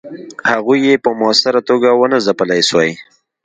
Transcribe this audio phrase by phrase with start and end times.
[0.51, 2.91] هغوی یې په موثره توګه ونه ځپلای سوای.